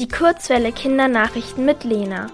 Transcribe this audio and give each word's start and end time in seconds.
Die 0.00 0.08
Kurzwelle 0.08 0.72
Kindernachrichten 0.72 1.66
mit 1.66 1.84
Lena. 1.84 2.28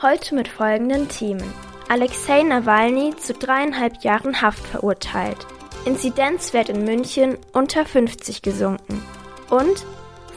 Heute 0.00 0.34
mit 0.34 0.48
folgenden 0.48 1.06
Themen. 1.10 1.52
Alexei 1.90 2.42
Nawalny 2.42 3.14
zu 3.14 3.34
dreieinhalb 3.34 4.02
Jahren 4.02 4.40
Haft 4.40 4.66
verurteilt. 4.66 5.36
Inzidenzwert 5.84 6.70
in 6.70 6.82
München 6.86 7.36
unter 7.52 7.84
50 7.84 8.40
gesunken. 8.40 9.02
Und 9.50 9.84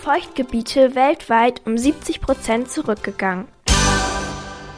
Feuchtgebiete 0.01 0.93
weltweit 0.93 1.61
um 1.65 1.77
70 1.77 2.19
Prozent 2.19 2.69
zurückgegangen. 2.69 3.47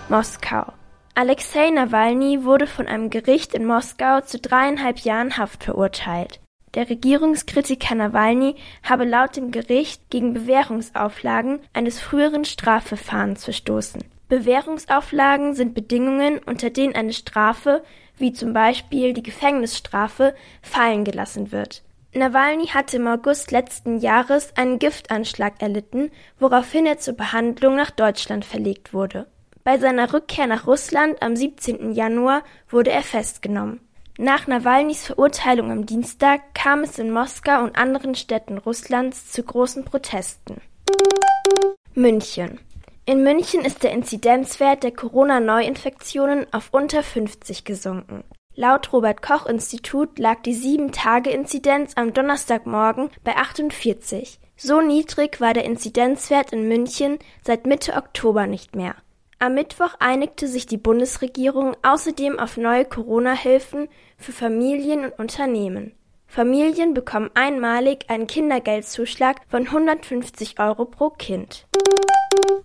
Moskau. 0.08 0.74
Alexei 1.16 1.72
Nawalny 1.72 2.44
wurde 2.44 2.68
von 2.68 2.86
einem 2.86 3.10
Gericht 3.10 3.56
in 3.56 3.66
Moskau 3.66 4.22
zu 4.22 4.38
dreieinhalb 4.38 5.00
Jahren 5.00 5.40
Haft 5.40 5.64
verurteilt. 5.64 6.40
Der 6.76 6.90
Regierungskritiker 6.90 7.96
Nawalny 7.96 8.56
habe 8.84 9.06
laut 9.06 9.38
dem 9.38 9.52
Gericht 9.52 10.10
gegen 10.10 10.34
Bewährungsauflagen 10.34 11.60
eines 11.72 12.02
früheren 12.02 12.44
Strafverfahrens 12.44 13.46
verstoßen. 13.46 14.04
Bewährungsauflagen 14.28 15.56
sind 15.56 15.74
Bedingungen, 15.74 16.40
unter 16.40 16.70
denen 16.70 16.94
eine 16.94 17.14
Strafe, 17.14 17.82
wie 18.18 18.34
zum 18.34 18.52
Beispiel 18.52 19.14
die 19.14 19.24
Gefängnisstrafe, 19.24 20.36
fallen 20.62 21.06
gelassen 21.06 21.54
wird. 21.54 21.82
Nawalny 22.14 22.68
hatte 22.68 22.98
im 22.98 23.08
August 23.08 23.52
letzten 23.52 24.00
Jahres 24.00 24.56
einen 24.58 24.80
Giftanschlag 24.80 25.62
erlitten, 25.62 26.12
woraufhin 26.40 26.86
er 26.86 26.98
zur 26.98 27.14
Behandlung 27.14 27.76
nach 27.76 27.92
Deutschland 27.92 28.44
verlegt 28.44 28.94
wurde. 28.94 29.28
Bei 29.64 29.78
seiner 29.78 30.14
Rückkehr 30.14 30.48
nach 30.48 30.68
Russland 30.68 31.22
am 31.22 31.36
17. 31.36 31.92
Januar 31.94 32.44
wurde 32.70 32.92
er 32.92 33.02
festgenommen. 33.02 33.80
Nach 34.18 34.48
Nawalnys 34.48 35.06
Verurteilung 35.06 35.72
am 35.72 35.86
Dienstag 35.86 36.56
kam 36.56 36.84
es 36.84 36.98
in 37.00 37.12
Moskau 37.12 37.62
und 37.62 37.78
anderen 37.78 38.16
Städten 38.16 38.58
Russlands 38.58 39.30
zu 39.30 39.44
großen 39.44 39.84
Protesten. 39.84 40.62
München. 41.96 42.60
In 43.06 43.24
München 43.24 43.66
ist 43.66 43.84
der 43.84 43.92
Inzidenzwert 43.92 44.84
der 44.84 44.94
Corona-Neuinfektionen 44.94 46.48
auf 46.54 46.70
unter 46.72 47.04
50 47.04 47.66
gesunken. 47.66 48.24
Laut 48.56 48.94
Robert 48.94 49.22
Koch 49.22 49.48
Institut 49.48 50.18
lag 50.18 50.42
die 50.44 50.56
7-Tage-Inzidenz 50.56 51.98
am 51.98 52.14
Donnerstagmorgen 52.14 53.10
bei 53.26 53.36
48. 53.36 54.40
So 54.56 54.80
niedrig 54.80 55.42
war 55.42 55.54
der 55.54 55.66
Inzidenzwert 55.66 56.54
in 56.54 56.70
München 56.70 57.20
seit 57.44 57.66
Mitte 57.66 57.96
Oktober 57.96 58.48
nicht 58.48 58.78
mehr. 58.78 58.96
Am 59.46 59.54
Mittwoch 59.54 59.94
einigte 60.00 60.48
sich 60.48 60.66
die 60.66 60.80
Bundesregierung 60.80 61.78
außerdem 61.84 62.40
auf 62.40 62.58
neue 62.58 62.84
Corona-Hilfen 62.84 63.90
für 64.18 64.32
Familien 64.32 65.06
und 65.06 65.20
Unternehmen. 65.20 65.94
Familien 66.26 66.96
bekommen 66.96 67.30
einmalig 67.36 68.10
einen 68.10 68.26
Kindergeldzuschlag 68.26 69.42
von 69.48 69.68
150 69.68 70.60
Euro 70.60 70.86
pro 70.86 71.12
Kind. 71.12 71.68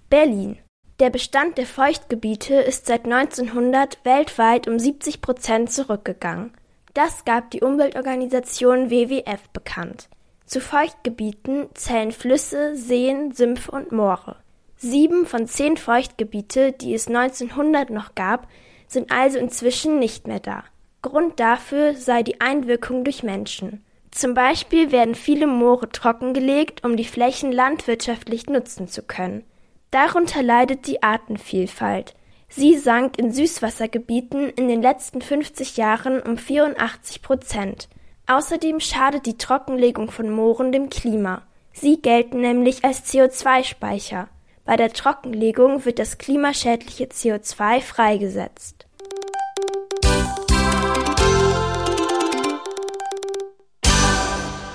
Berlin. 0.09 0.57
Der 1.01 1.11
Bestand 1.11 1.59
der 1.59 1.67
Feuchtgebiete 1.67 2.55
ist 2.55 2.87
seit 2.87 3.05
1900 3.05 4.03
weltweit 4.07 4.67
um 4.67 4.79
70 4.79 5.21
Prozent 5.21 5.71
zurückgegangen. 5.71 6.55
Das 6.95 7.27
gab 7.27 7.51
die 7.51 7.61
Umweltorganisation 7.61 8.89
WWF 8.89 9.51
bekannt. 9.53 10.09
Zu 10.47 10.63
Feuchtgebieten 10.63 11.69
zählen 11.75 12.11
Flüsse, 12.11 12.75
Seen, 12.75 13.33
Sümpfe 13.33 13.71
und 13.71 13.93
Moore. 13.93 14.37
Sieben 14.83 15.27
von 15.27 15.47
zehn 15.47 15.77
Feuchtgebiete, 15.77 16.73
die 16.73 16.95
es 16.95 17.07
1900 17.07 17.91
noch 17.91 18.15
gab, 18.15 18.49
sind 18.87 19.13
also 19.13 19.39
inzwischen 19.39 19.99
nicht 19.99 20.27
mehr 20.27 20.41
da. 20.41 20.65
Grund 21.03 21.39
dafür 21.39 21.95
sei 21.95 22.23
die 22.23 22.41
Einwirkung 22.41 23.05
durch 23.05 23.23
Menschen. 23.23 23.85
Zum 24.11 24.33
Beispiel 24.33 24.91
werden 24.91 25.15
viele 25.15 25.47
Moore 25.47 25.91
trockengelegt, 25.91 26.83
um 26.83 26.97
die 26.97 27.05
Flächen 27.05 27.53
landwirtschaftlich 27.53 28.49
nutzen 28.49 28.89
zu 28.89 29.03
können. 29.03 29.45
Darunter 29.91 30.43
leidet 30.43 30.87
die 30.87 31.03
Artenvielfalt. 31.03 32.15
Sie 32.49 32.79
sank 32.79 33.19
in 33.19 33.35
Süßwassergebieten 33.35 34.49
in 34.49 34.69
den 34.69 34.81
letzten 34.81 35.21
50 35.21 35.77
Jahren 35.77 36.23
um 36.23 36.39
84 36.39 37.21
Prozent. 37.21 37.91
Außerdem 38.27 38.81
schadet 38.81 39.27
die 39.27 39.37
Trockenlegung 39.37 40.11
von 40.11 40.31
Mooren 40.31 40.73
dem 40.73 40.89
Klima. 40.89 41.43
Sie 41.75 42.01
gelten 42.01 42.41
nämlich 42.41 42.83
als 42.83 43.13
CO2-Speicher. 43.13 44.31
Bei 44.65 44.77
der 44.77 44.93
Trockenlegung 44.93 45.85
wird 45.85 45.99
das 45.99 46.19
klimaschädliche 46.19 47.07
CO2 47.07 47.81
freigesetzt. 47.81 48.87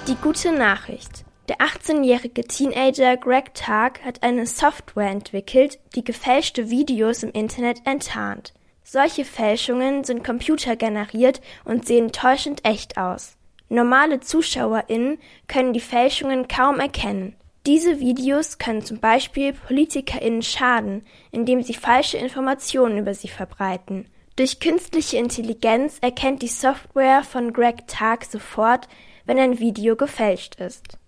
Die 0.07 0.15
gute 0.21 0.51
Nachricht. 0.51 1.25
Der 1.47 1.57
18-jährige 1.57 2.43
Teenager 2.43 3.17
Greg 3.17 3.53
Tark 3.53 4.03
hat 4.03 4.23
eine 4.23 4.47
Software 4.47 5.11
entwickelt, 5.11 5.79
die 5.95 6.03
gefälschte 6.03 6.71
Videos 6.71 7.21
im 7.21 7.31
Internet 7.31 7.81
enttarnt. 7.85 8.53
Solche 8.83 9.25
Fälschungen 9.25 10.03
sind 10.03 10.23
computergeneriert 10.23 11.41
und 11.63 11.85
sehen 11.85 12.11
täuschend 12.11 12.65
echt 12.65 12.97
aus. 12.97 13.35
Normale 13.69 14.19
ZuschauerInnen 14.19 15.19
können 15.47 15.73
die 15.73 15.79
Fälschungen 15.79 16.47
kaum 16.47 16.79
erkennen. 16.79 17.35
Diese 17.65 17.99
Videos 17.99 18.59
können 18.59 18.83
zum 18.83 18.99
Beispiel 18.99 19.53
PolitikerInnen 19.53 20.43
schaden, 20.43 21.03
indem 21.31 21.63
sie 21.63 21.73
falsche 21.73 22.17
Informationen 22.17 22.99
über 22.99 23.15
sie 23.15 23.27
verbreiten. 23.27 24.07
Durch 24.35 24.59
künstliche 24.59 25.17
Intelligenz 25.17 25.97
erkennt 25.99 26.43
die 26.43 26.47
Software 26.47 27.23
von 27.23 27.53
Greg 27.53 27.87
Tag 27.87 28.25
sofort, 28.25 28.87
wenn 29.25 29.39
ein 29.39 29.59
Video 29.59 29.95
gefälscht 29.95 30.55
ist. 30.55 30.99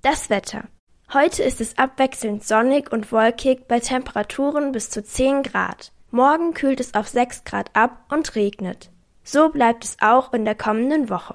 Das 0.00 0.30
Wetter. 0.30 0.64
Heute 1.12 1.42
ist 1.42 1.60
es 1.60 1.76
abwechselnd 1.76 2.44
sonnig 2.44 2.90
und 2.90 3.12
wolkig 3.12 3.68
bei 3.68 3.80
Temperaturen 3.80 4.72
bis 4.72 4.88
zu 4.88 5.04
10 5.04 5.42
Grad. 5.42 5.92
Morgen 6.10 6.54
kühlt 6.54 6.80
es 6.80 6.94
auf 6.94 7.08
6 7.08 7.44
Grad 7.44 7.70
ab 7.74 8.06
und 8.10 8.34
regnet. 8.36 8.90
So 9.22 9.50
bleibt 9.50 9.84
es 9.84 9.98
auch 10.00 10.32
in 10.32 10.46
der 10.46 10.54
kommenden 10.54 11.10
Woche. 11.10 11.34